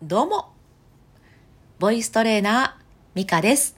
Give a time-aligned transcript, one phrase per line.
[0.00, 0.52] どうも。
[1.80, 2.82] ボイストレーナー、
[3.16, 3.74] ミカです。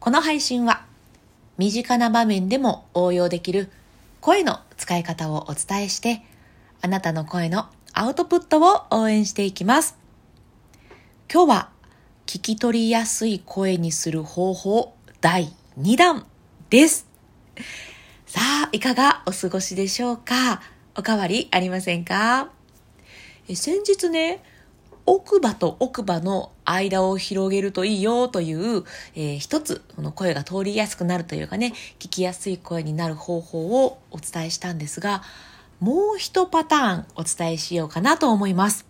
[0.00, 0.84] この配信は、
[1.58, 3.70] 身近な場面でも応用できる
[4.20, 6.22] 声の使い方をお伝えして、
[6.82, 9.96] あなたの声のアウトプットを応援していきます。
[11.32, 11.70] 今日は、
[12.26, 16.26] 聞き取りやすい声にする方法第2弾
[16.70, 17.06] です。
[18.26, 20.62] さあ、いかがお過ごしでしょうか？
[20.96, 22.50] おかわりありませんか？
[23.48, 24.42] え先日ね、
[25.06, 35.22] 奥歯と奥歯の間を広げるといいよという、えー一つ、この声が通りやすくなるというかね、聞きやすい声になる方法をお伝えしたんですが、
[35.78, 38.86] もう一パターンお伝えしようかなと思います。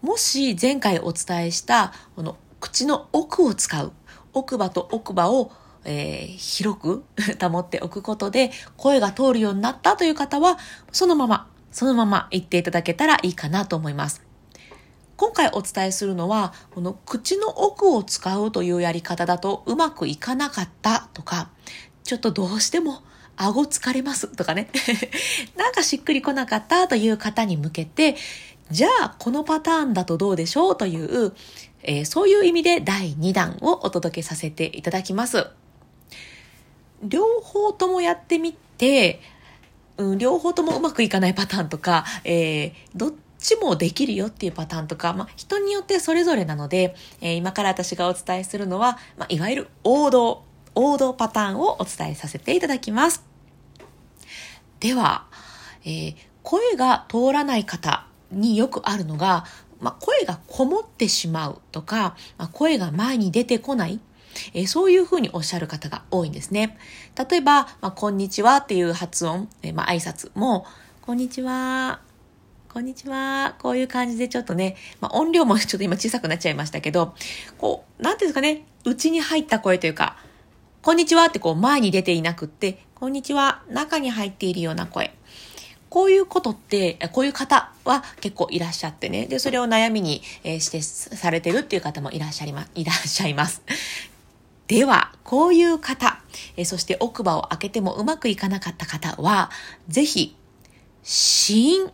[0.00, 3.92] もし前回お伝えした、この口の奥を使う、
[4.32, 5.50] 奥歯と奥歯を、
[5.84, 7.04] えー広く
[7.50, 10.56] 保っておくことで声が通るようになったという方は、
[10.92, 14.33] そのまま、そのまま言っていただけたらいいかなと思います。
[15.16, 21.50] 今回お伝えするのは、この口の奥を使うというやり方だとうまくいかなかったとか、
[22.02, 23.02] ちょっとどうしても
[23.36, 24.68] 顎疲れますとかね、
[25.56, 28.16] なんかしっくりこなかったという方に向けて、
[28.70, 31.32] じゃあこのパターンだとどうでしょうという、
[31.82, 35.48] えーそういう意味で第2弾をお届けさせていただきます。
[37.02, 39.20] 両方ともやってみて、
[39.98, 43.12] うん、両方ともうまくいかないパターンとか、えーどっ
[43.44, 53.22] ちもできるよっていうパターンとか、まあ、人によってそれぞれなので、えー今から私がお伝えするのは、まあ、いわゆる王道、王道パターンをお伝えさせていただきます。
[54.80, 55.26] では、
[55.84, 59.46] えー声が通らない方によくあるのが、
[59.80, 63.98] まあ、声がこもってしまうとか、まあ、声が前に出てこない、
[64.52, 66.76] えーそういうふうにおっしゃる方が多いんですね。
[67.28, 70.66] 例えば、まあ、こんにちはっていう発音、えーまあ、挨拶も、
[71.00, 72.00] こんにちは、
[72.74, 73.54] こんにちは。
[73.60, 77.14] こういう感じでちょっとね、まあ、音量もちょっと今小さくなっちゃいましたけど、
[77.56, 80.16] こう、なんていうんですかね、内に入った声というか、
[80.82, 85.14] こんにちはってこう前に出ていなくって、こんにちは、中に入っているような声。
[85.88, 89.26] こういうことって、こういう方は結構いらっしゃってね。
[89.26, 93.62] で、それを悩みに、してされてるっていう方もいらっしゃいま、いらっしゃいます。
[94.66, 96.20] では、こういう方、
[96.64, 99.52] そして奥歯を開けてもうまくいかなかった方は、
[99.86, 100.34] ぜひ、
[101.04, 101.92] 子音、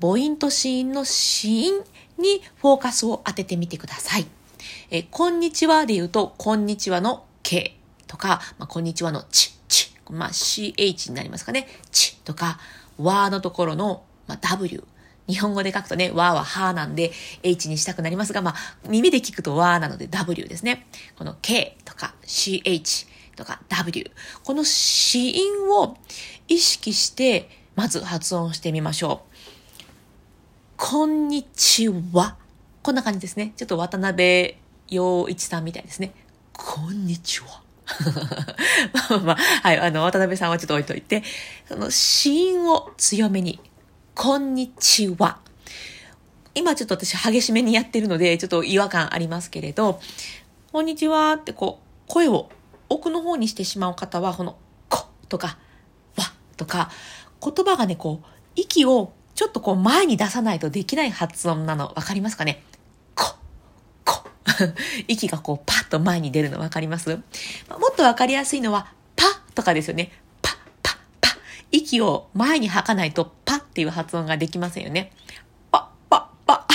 [0.00, 1.84] 母音と子音の子音
[2.18, 4.26] にフォーカスを当ててみてください。
[4.90, 11.68] えこんにちはで言うと、こんにちはの K とか、まあ、こんにちはのち、ち、まあ、CH になりますかね。
[11.90, 12.58] ちとか、
[12.98, 14.84] わのところの、まあ、W。
[15.26, 17.12] 日本語で書くとね、わははなんで
[17.42, 18.54] H にしたくなりますが、まあ、
[18.88, 20.86] 耳で聞くとわなので W ですね。
[21.16, 23.06] この K とか CH
[23.36, 24.10] とか W。
[24.42, 25.96] この子音を
[26.48, 29.34] 意識して、まず発音してみましょう。
[30.86, 32.36] こんにちは。
[32.82, 33.54] こんな感じですね。
[33.56, 34.56] ちょっと渡辺
[34.90, 36.12] 陽一さんみたいですね。
[36.52, 37.62] こんにちは。
[39.08, 41.22] まあまあ、はい、あの、渡辺さんはちょっと置いといて、
[41.66, 43.60] その、子音を強めに、
[44.14, 45.38] こんにちは。
[46.54, 50.00] 今ちょっと私激しめにやってるので、ちょっと違和感ありますけれど、
[50.70, 52.50] こんにちはってこう、声を
[52.90, 54.58] 奥の方にしてしまう方は、この、
[54.90, 55.56] ことか、
[56.18, 56.90] わとか、
[57.42, 62.62] 言葉がね、こう、息をちょっとこう前に出さないとできない発音なのわかりますかね？
[63.14, 63.36] こ、
[64.04, 64.24] こ。
[65.08, 67.10] 息がこうパッと前に出るのわかります？
[67.10, 67.22] も
[67.90, 69.24] っとわかりやすいのはパ
[69.54, 70.12] とかですよね。
[70.42, 71.28] パ、パ、パ。
[71.72, 75.10] 息を前に吐かないとパっていう発音ができませんよね。
[75.72, 76.66] パ、パ、パ。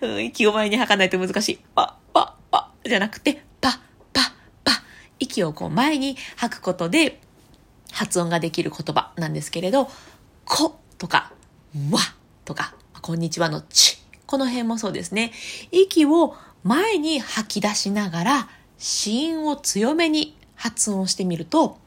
[0.00, 1.58] う ん息を前に吐かないと難しい。
[1.74, 2.70] パ、パ、パ。
[2.84, 3.78] じゃなくて、パ、
[4.12, 4.32] パ、
[4.64, 4.72] パ。
[5.20, 7.20] 息をこう前に吐くことで
[7.92, 9.88] 発音ができる言葉なんですけれど、
[10.44, 11.32] ことか、
[11.90, 11.98] わ
[12.44, 13.98] とか、こんにちはのち。
[14.26, 15.32] この辺もそうですね。
[15.72, 18.48] 息を前に吐き出しながら、
[18.78, 21.78] 子音を強めに発音してみると、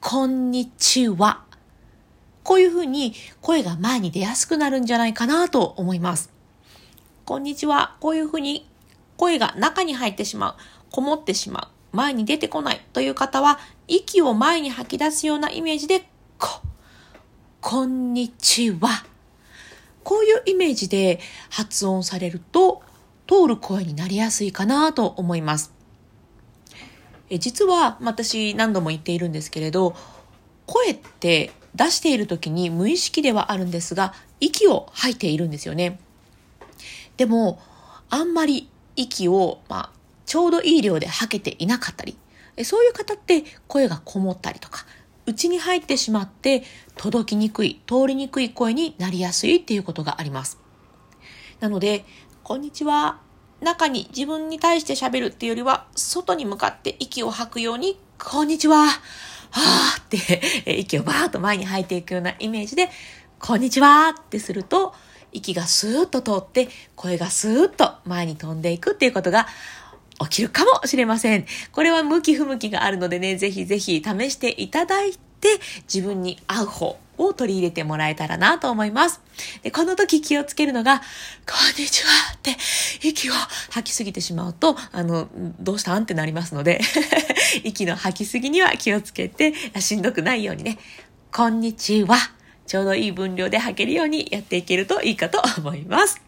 [0.00, 1.44] こんにちは。
[2.42, 6.30] こういうふうに声が前に出やすくなるんじゃないかなと思います。
[7.24, 7.94] こんにちは。
[8.00, 8.68] こういうふうに
[9.16, 10.54] 声が中に入ってしまう、
[10.90, 16.60] こもってしまう、前に出てこないという方は、息を前に吐き出すようなイメージで、こ、
[17.68, 19.04] こんにちは。
[20.04, 21.18] こういうイメージで
[21.50, 22.80] 発音されると、
[23.26, 25.72] 通る声になりやすいかなと思います。
[27.28, 29.96] え実は、私何度も言っているんですけれど、
[30.66, 35.98] 声って出している時に無意識ではあるんですが、息を吐いているんですよね。
[37.16, 37.58] でも、
[38.10, 39.90] あんまり息を、まあ、
[40.24, 42.16] ちょうどいい量で吐けていなかったり、
[42.62, 44.86] そういう方って声がこもったりとか、
[45.26, 46.62] 内に入ってしまって
[46.96, 50.58] 届きにくい、通りにくい声になりやすいっていうことがあります。
[51.60, 52.04] なので、
[52.42, 53.20] こんにちは。
[53.60, 58.86] 中に自分に対して喋るっていうよりは、外に向かって息を吐くように、こんにちは。
[58.86, 60.04] はーっ
[60.64, 62.90] て息をバーッと前に吐いていくようなイメージで、
[63.38, 64.94] こんにちはってすると、
[65.32, 69.46] 息がスーッと通って、声がスーッと前に飛んでいくっていうことが
[70.20, 71.46] 起きるかもしれません。
[71.72, 75.18] これは向き不向きがあるのでね、ぜひぜひ試していただいて、
[75.92, 79.20] 自分に合う方を取り入れてもらえたらなと思います。
[79.62, 81.02] で、この時気をつけるのが、こ
[81.78, 82.56] んにちはって
[83.02, 83.32] 息を
[83.70, 85.28] 吐きすぎてしまうと、あの、
[85.60, 86.80] どうしたんってなりますので
[87.64, 90.78] 息の吐きすぎには気をつけて、しんどくないようにね、
[91.32, 92.16] こんにちは。
[92.66, 96.20] ちょうどいい分量で吐けるようにやっていけるといいかと思います。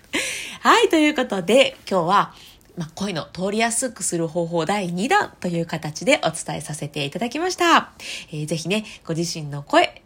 [0.61, 2.35] はい、ということで、今日は、
[2.79, 7.91] まあ、声の通りやすくする方法第2弾という形でお伝えさせていただきました。
[8.31, 10.01] えー、ぜひね、ご自身の声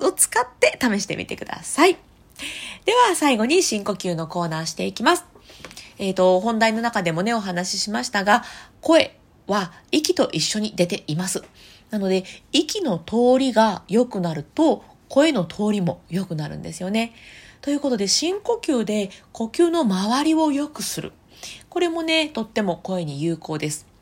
[0.00, 1.98] を使って試してみてください。
[2.86, 5.26] では最後に深呼吸のコーナーしていきます。
[5.98, 8.42] えっ、ー、と、本題の中でもね、お話ししましたが、
[8.80, 11.44] 声は息と一緒に出ています。
[11.90, 17.12] なので、息の通りが良くなると、声の通りも良くなるんですよね。
[17.60, 21.12] ということで、深呼吸で呼吸の周りを良くする。
[21.68, 23.94] これもね、とっても声に有効です。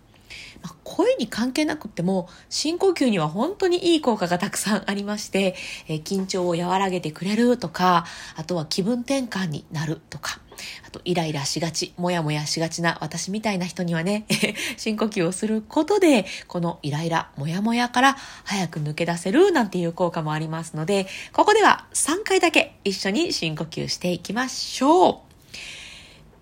[0.63, 5.55] まあ、声に関係なくっても深呼吸には本当にいい効果がたくさんありまして、
[5.89, 8.07] え、緊張を和らげてくれるとか
[8.37, 10.41] あとは気分転換になるとか
[10.87, 14.27] あとイライラしがちもやもやしがちな私みたいな人にはね
[14.77, 25.19] 深呼吸をすることでこのイライラもやもやから早く抜け出せるなんていう効果もありますのでここでは3回だけ一緒に深呼吸していきましょう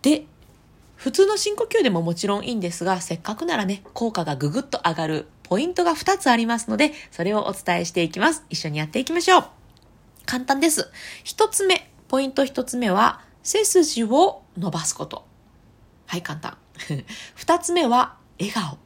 [0.02, 0.24] で
[1.00, 8.44] 普通の深呼吸でももちろんいいんですが、せっかくならね、効果がぐぐっと上がるポイントが2つありますので、それをお伝えしていきます。
[8.50, 9.44] 一緒にやっていきましょう。
[10.26, 10.90] 簡単です。
[11.24, 15.24] 1つ目、ポイント1つ目は、背筋を伸ばすこと。
[16.04, 16.58] はい、簡単。
[17.38, 18.76] 2つ目は、笑顔。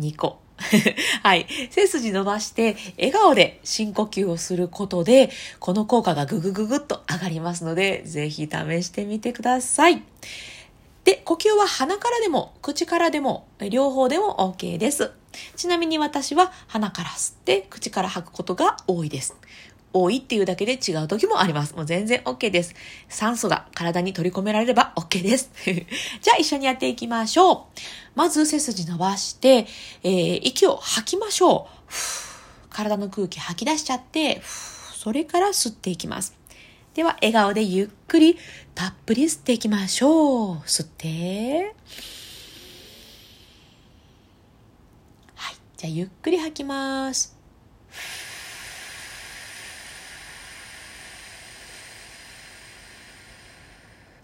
[0.00, 0.40] 2個。
[1.22, 1.46] はい。
[1.70, 5.30] 背筋伸ばして、笑顔で深呼吸をすることで、
[5.60, 10.02] この効果がぐぐぐぐっと上がりますので、ぜひ試してみてください。
[11.06, 15.12] で、呼吸は鼻からでも口からでも両方でも OK です。
[15.54, 19.36] ちなみに私は鼻から吸って口から吐くことが多いです。
[19.92, 21.76] 多いっていうだけで違う時もあります。
[21.76, 22.74] もう全然 OK です。
[23.08, 25.52] 酸素が体に取り込められれば OK です。
[25.64, 27.80] じゃあ一緒にやっていきましょう。
[28.16, 29.68] まず背筋伸ばして、
[30.02, 32.68] えー、息を吐きましょう。
[32.70, 36.34] 体の空気吐き出しちゃって、それから吸っていきます。
[36.96, 38.38] では、笑顔でゆっくり
[38.74, 40.56] たっぷり吸っていきましょう。
[40.60, 41.74] 吸って。
[45.34, 45.56] はい。
[45.76, 47.36] じゃあ、ゆっくり吐きます。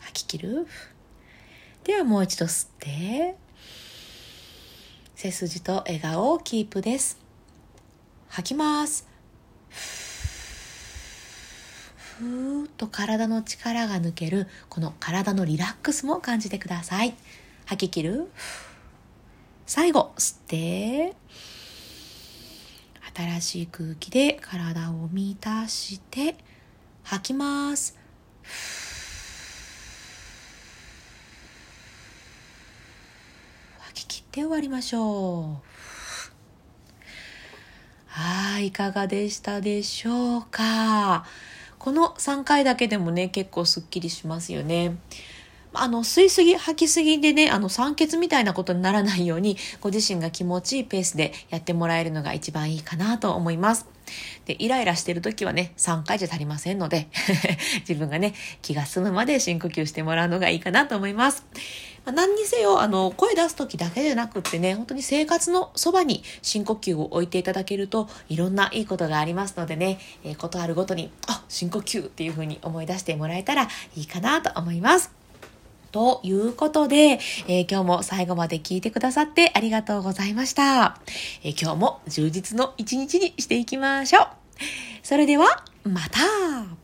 [0.01, 0.67] 吐き切る？
[1.85, 3.37] では、もう一度吸って。
[5.15, 7.19] 背筋と笑顔をキープです。
[8.29, 9.12] 吐きます。
[12.23, 17.17] ふーっと体の力が抜けるこの体のリラックスも感じてください。
[17.67, 18.31] 吐き切る。
[19.67, 21.17] 最後吸って。
[23.17, 26.37] 新しい空気で体を満たして。
[27.03, 27.99] 吐きます。
[33.81, 35.67] 吐き切って終わりましょう。
[38.07, 41.27] はい、いかがでしたでしょうか？
[41.83, 44.99] この3回だけでもね、結構すっきりしますよね。
[45.75, 53.89] あの、吸いすぎ、吐きすぎでね、あの、酸欠みたいなことにならないように、ご自身が気持ちいいペースでやってもらえるのが一番いいかなと思います。
[54.45, 57.09] で、イライラしてる時はね、3回じゃ足りませんので
[57.89, 61.45] 自分がね、気が済むまで深呼吸してもらうのがいいかなと思います。
[62.05, 75.13] まあ、何にせよ、あの、声出す時だけじゃなくってね、本当に生活のそばに深呼吸を置いていただけると、いろんないいことがありますのでね、えー、ことあるごとに、あ、深呼吸っていう風に思い出してもらえたらいいかなと思います。
[75.93, 80.99] ということで、えー、今日も最後まで聞いてくださってありがとうございました。
[81.45, 84.27] えー、今日も充実の一日にしていきましょう。
[85.03, 86.82] それでは、また